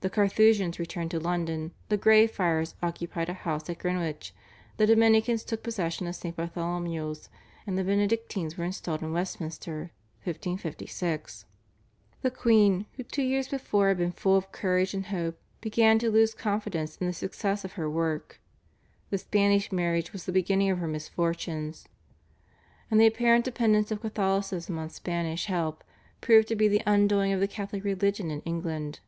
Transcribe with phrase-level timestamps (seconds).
[0.00, 4.32] The Carthusians returned to London, the Grey Friars occupied a house at Greenwich,
[4.76, 6.36] the Dominicans took possession of St.
[6.36, 7.28] Bartholomew's,
[7.66, 9.90] and the Benedictines were installed in Westminster
[10.22, 11.46] (1556).
[12.22, 16.08] The queen, who two years before had been full of courage and hope, began to
[16.08, 18.40] lose confidence in the success of her work.
[19.10, 21.88] The Spanish marriage was the beginning of her misfortunes,
[22.92, 25.82] and the apparent dependence of Catholicism on Spanish help
[26.20, 29.00] proved to be the undoing of the Catholic religion in England.